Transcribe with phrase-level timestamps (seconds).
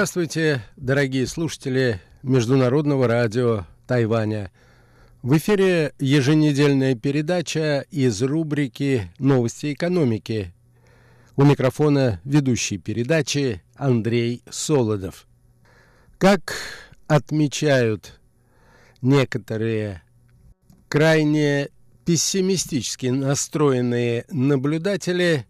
[0.00, 4.50] Здравствуйте, дорогие слушатели Международного радио Тайваня.
[5.20, 10.54] В эфире еженедельная передача из рубрики «Новости экономики».
[11.36, 15.26] У микрофона ведущий передачи Андрей Солодов.
[16.16, 16.54] Как
[17.06, 18.18] отмечают
[19.02, 20.00] некоторые
[20.88, 21.68] крайне
[22.06, 25.44] пессимистически настроенные наблюдатели,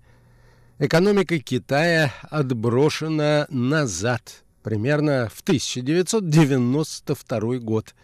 [0.80, 7.94] экономика Китая отброшена назад, примерно в 1992 год.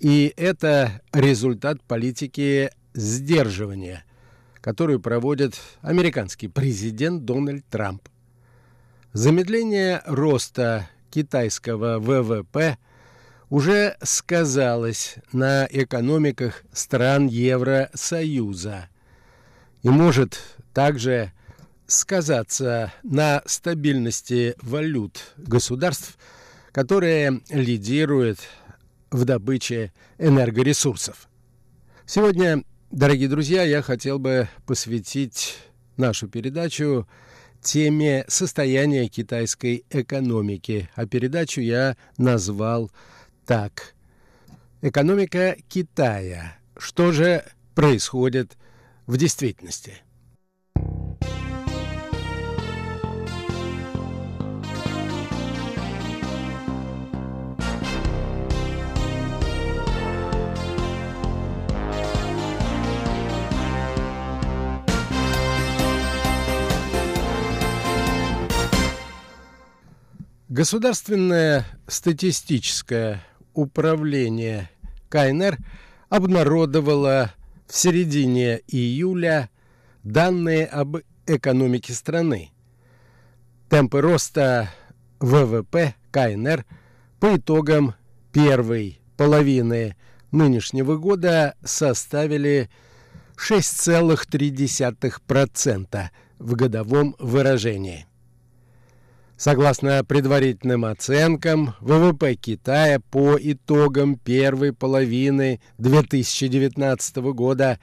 [0.00, 4.04] И это результат политики сдерживания,
[4.60, 8.06] которую проводит американский президент Дональд Трамп.
[9.14, 12.76] Замедление роста китайского ВВП
[13.48, 18.90] уже сказалось на экономиках стран Евросоюза
[19.82, 20.38] и может
[20.74, 21.32] также
[21.88, 26.16] сказаться на стабильности валют государств,
[26.70, 28.38] которые лидируют
[29.10, 31.28] в добыче энергоресурсов.
[32.06, 35.56] Сегодня, дорогие друзья, я хотел бы посвятить
[35.96, 37.08] нашу передачу
[37.62, 42.92] теме состояния китайской экономики, а передачу я назвал
[43.46, 43.94] так.
[44.82, 46.58] Экономика Китая.
[46.76, 47.44] Что же
[47.74, 48.56] происходит
[49.06, 49.94] в действительности?–
[70.58, 73.22] Государственное статистическое
[73.54, 74.68] управление
[75.08, 75.56] КНР
[76.08, 77.32] обнародовало
[77.68, 79.50] в середине июля
[80.02, 80.96] данные об
[81.28, 82.50] экономике страны.
[83.68, 84.68] Темпы роста
[85.20, 86.66] ВВП КНР
[87.20, 87.94] по итогам
[88.32, 89.94] первой половины
[90.32, 92.68] нынешнего года составили
[93.36, 96.08] 6,3%
[96.40, 98.08] в годовом выражении.
[99.38, 107.78] Согласно предварительным оценкам, ВВП Китая по итогам первой половины 2019 года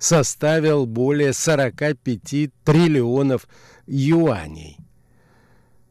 [0.00, 3.46] составил более 45 триллионов
[3.86, 4.78] юаней.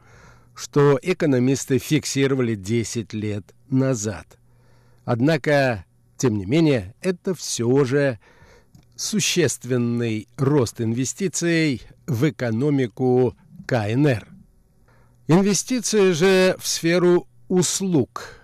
[0.54, 4.38] что экономисты фиксировали 10 лет назад.
[5.04, 5.84] Однако,
[6.18, 8.20] тем не менее, это все же
[8.94, 13.36] существенный рост инвестиций в экономику
[13.66, 14.39] КНР.
[15.32, 18.40] Инвестиции же в сферу услуг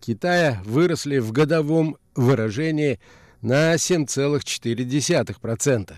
[0.00, 3.00] Китая выросли в годовом выражении
[3.40, 5.94] на 7,4%.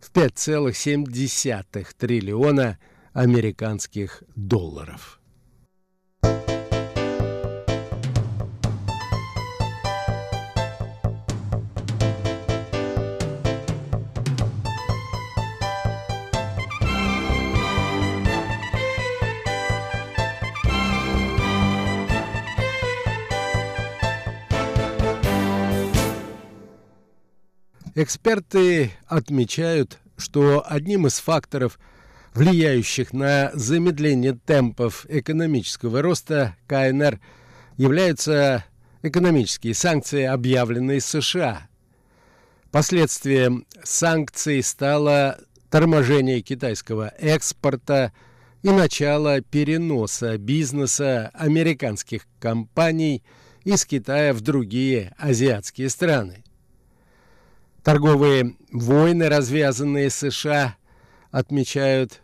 [0.01, 2.79] в 5,7 триллиона
[3.13, 5.21] американских долларов.
[27.99, 31.79] Эксперты отмечают, что одним из факторов,
[32.35, 37.19] влияющих на замедление темпов экономического роста КНР,
[37.79, 38.67] являются
[39.03, 41.69] экономические санкции, объявленные США.
[42.71, 45.39] Последствием санкций стало
[45.71, 48.13] торможение китайского экспорта
[48.63, 53.23] и начало переноса бизнеса американских компаний
[53.65, 56.45] из Китая в другие азиатские страны.
[57.87, 60.75] Торговые войны, развязанные США,
[61.31, 62.21] отмечают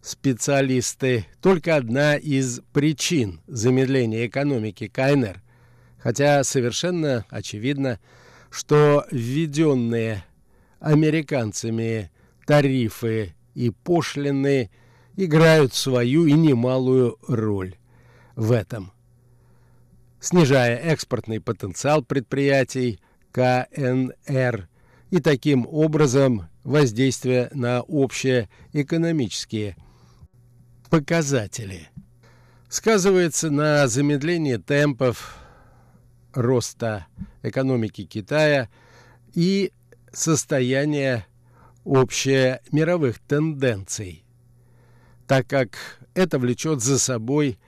[0.00, 5.42] специалисты, только одна из причин замедления экономики КНР.
[5.98, 8.00] Хотя совершенно очевидно,
[8.48, 10.24] что введенные
[10.80, 12.10] американцами
[12.46, 14.70] тарифы и пошлины
[15.14, 17.76] играют свою и немалую роль
[18.34, 18.92] в этом.
[20.20, 22.98] снижая экспортный потенциал предприятий
[23.32, 24.70] КНР
[25.10, 29.76] и таким образом воздействие на общие экономические
[30.90, 31.88] показатели.
[32.68, 35.38] Сказывается на замедлении темпов
[36.32, 37.06] роста
[37.42, 38.68] экономики Китая
[39.34, 39.72] и
[40.12, 41.26] состояния
[41.84, 44.24] общемировых тенденций,
[45.26, 47.58] так как это влечет за собой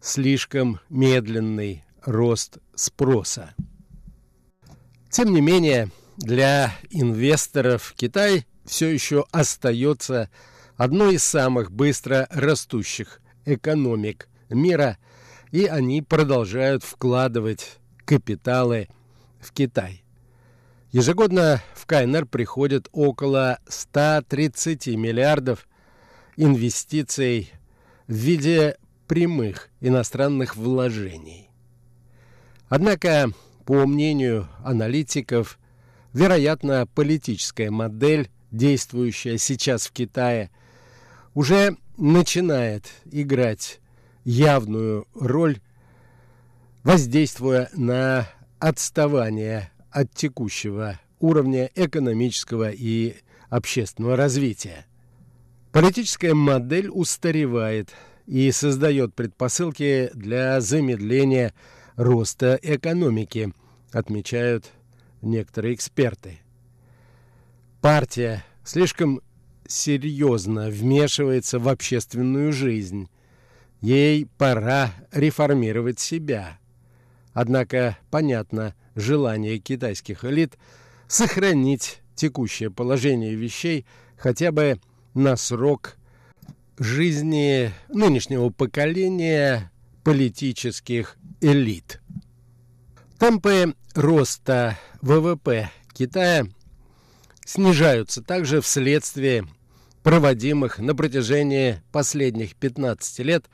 [0.00, 3.54] слишком медленный рост спроса.
[5.10, 10.28] Тем не менее, для инвесторов Китай все еще остается
[10.76, 14.98] одной из самых быстро растущих экономик мира,
[15.52, 18.88] и они продолжают вкладывать капиталы
[19.40, 20.02] в Китай.
[20.90, 25.68] Ежегодно в КНР приходит около 130 миллиардов
[26.36, 27.52] инвестиций
[28.08, 31.50] в виде прямых иностранных вложений.
[32.68, 33.30] Однако,
[33.64, 35.58] по мнению аналитиков,
[36.12, 40.50] вероятно, политическая модель, действующая сейчас в Китае,
[41.34, 43.80] уже начинает играть
[44.24, 45.60] явную роль,
[46.82, 53.16] воздействуя на отставание от текущего уровня экономического и
[53.50, 54.86] общественного развития.
[55.72, 57.90] Политическая модель устаревает
[58.26, 61.54] и создает предпосылки для замедления
[61.96, 63.52] роста экономики,
[63.92, 64.70] отмечают
[65.22, 66.38] некоторые эксперты.
[67.80, 69.20] Партия слишком
[69.66, 73.08] серьезно вмешивается в общественную жизнь.
[73.80, 76.58] Ей пора реформировать себя.
[77.32, 80.58] Однако, понятно, желание китайских элит
[81.06, 84.80] сохранить текущее положение вещей хотя бы
[85.14, 85.96] на срок
[86.78, 89.70] жизни нынешнего поколения
[90.02, 92.00] политических элит.
[93.18, 96.46] Темпы роста ВВП Китая
[97.44, 99.44] снижаются также вследствие
[100.04, 103.46] проводимых на протяжении последних 15 лет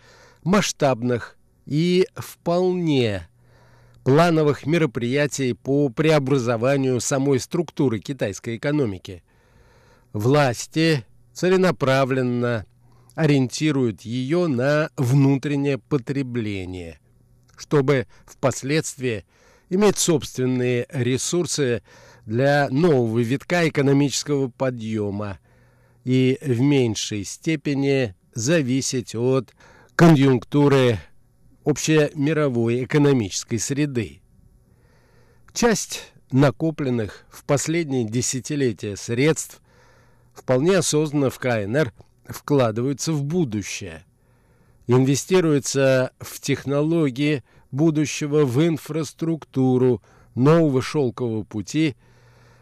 [0.42, 3.26] масштабных и вполне
[4.04, 9.24] плановых мероприятий по преобразованию самой структуры китайской экономики.
[10.12, 12.66] Власти целенаправленно
[13.14, 17.00] ориентируют ее на внутреннее потребление,
[17.56, 19.24] чтобы впоследствии
[19.68, 21.82] иметь собственные ресурсы
[22.26, 25.38] для нового витка экономического подъема
[26.04, 29.54] и в меньшей степени зависеть от
[29.96, 30.98] конъюнктуры
[31.64, 34.20] общемировой экономической среды.
[35.52, 39.62] Часть накопленных в последние десятилетия средств
[40.32, 41.92] вполне осознанно в КНР
[42.26, 44.04] вкладываются в будущее.
[44.86, 47.44] Инвестируется в технологии
[47.74, 50.02] будущего, в инфраструктуру
[50.34, 51.96] нового шелкового пути,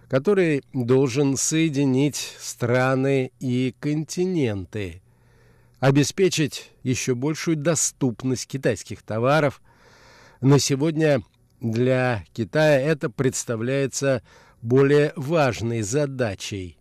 [0.09, 5.02] который должен соединить страны и континенты–
[5.83, 9.61] обеспечить еще большую доступность китайских товаров.
[10.40, 11.23] На сегодня
[11.61, 14.23] для Китая это представляется
[14.61, 16.78] более важной задачей,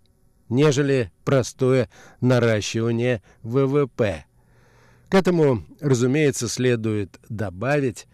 [0.49, 1.89] нежели простое
[2.21, 4.25] наращивание ВВП.
[5.09, 8.05] К этому, разумеется, следует добавить,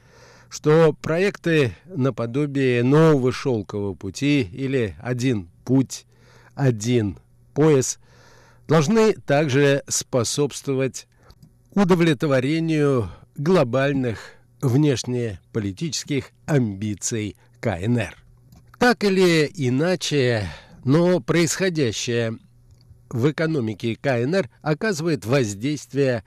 [0.49, 6.05] что проекты наподобие нового шелкового пути или «Один путь»,
[6.55, 7.19] «Один
[7.53, 7.99] пояс»
[8.67, 11.07] должны также способствовать
[11.73, 14.19] удовлетворению глобальных
[14.61, 18.15] внешнеполитических амбиций КНР.
[18.79, 20.49] Так или иначе,
[20.83, 22.37] но происходящее
[23.09, 26.23] в экономике КНР оказывает воздействие,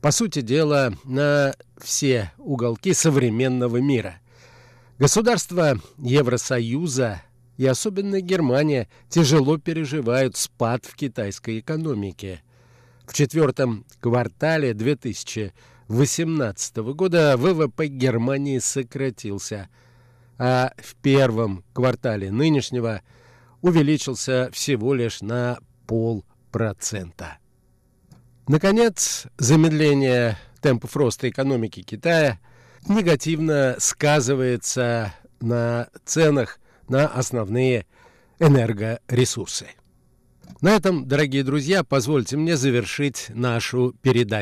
[0.00, 4.20] по сути дела, на все уголки современного мира.
[4.98, 7.22] Государства Евросоюза
[7.56, 12.42] и особенно Германия тяжело переживают спад в китайской экономике.
[13.06, 19.68] В четвертом квартале 2018 года ВВП Германии сократился,
[20.38, 23.02] а в первом квартале нынешнего
[23.60, 27.38] увеличился всего лишь на полпроцента.
[28.48, 32.38] Наконец, замедление темпов роста экономики Китая
[32.88, 35.12] негативно сказывается
[35.42, 37.84] на ценах на основные
[38.38, 39.66] энергоресурсы.
[40.62, 44.28] На этом, дорогие друзья, позвольте мне завершить нашу передачу.